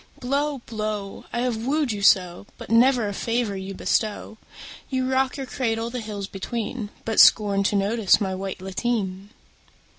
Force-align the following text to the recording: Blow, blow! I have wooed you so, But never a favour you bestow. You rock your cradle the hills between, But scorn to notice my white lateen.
Blow, 0.19 0.63
blow! 0.65 1.25
I 1.31 1.41
have 1.41 1.57
wooed 1.63 1.91
you 1.91 2.01
so, 2.01 2.47
But 2.57 2.71
never 2.71 3.07
a 3.07 3.13
favour 3.13 3.55
you 3.55 3.75
bestow. 3.75 4.39
You 4.89 5.07
rock 5.07 5.37
your 5.37 5.45
cradle 5.45 5.91
the 5.91 5.99
hills 6.01 6.25
between, 6.25 6.89
But 7.05 7.19
scorn 7.19 7.61
to 7.65 7.75
notice 7.75 8.19
my 8.19 8.33
white 8.33 8.61
lateen. 8.63 9.29